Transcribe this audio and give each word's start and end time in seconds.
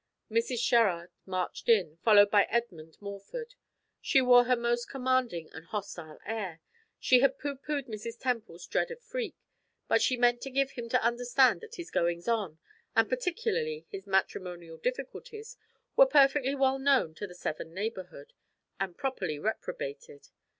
Mrs. 0.31 0.57
Sherrard 0.57 1.11
marched 1.27 1.69
in, 1.69 1.97
followed 1.97 2.31
by 2.31 2.47
Edmund 2.49 2.97
Morford. 2.99 3.53
She 4.01 4.19
wore 4.19 4.45
her 4.45 4.55
most 4.55 4.89
commanding 4.89 5.51
and 5.53 5.65
hostile 5.67 6.17
air. 6.25 6.59
She 6.99 7.19
had 7.19 7.37
pooh 7.37 7.55
poohed 7.55 7.83
Mrs. 7.85 8.19
Temple's 8.19 8.65
dread 8.65 8.89
of 8.89 8.99
Freke, 8.99 9.35
but 9.87 10.01
she 10.01 10.17
meant 10.17 10.41
to 10.41 10.49
give 10.49 10.71
him 10.71 10.89
to 10.89 11.05
understand 11.05 11.61
that 11.61 11.75
his 11.75 11.91
goings 11.91 12.27
on, 12.27 12.57
and 12.95 13.09
particularly 13.09 13.85
his 13.89 14.07
matrimonial 14.07 14.77
difficulties, 14.79 15.55
were 15.95 16.07
perfectly 16.07 16.55
well 16.55 16.79
known 16.79 17.13
in 17.21 17.27
the 17.27 17.35
Severn 17.35 17.71
neighborhood, 17.71 18.33
and 18.79 18.97
properly 18.97 19.37
reprobated. 19.37 20.29